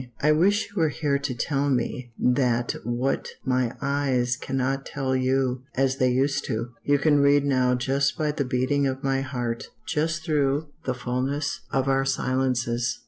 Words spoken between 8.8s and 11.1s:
of my heart, just through the